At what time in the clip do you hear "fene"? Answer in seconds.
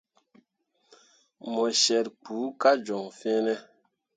3.19-3.53